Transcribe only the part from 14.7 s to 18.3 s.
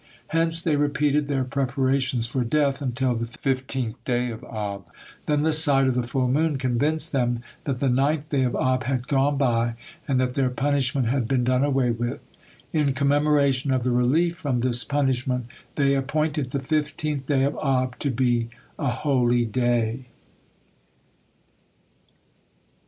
punishment, they appointed the fifteenth day of Ab to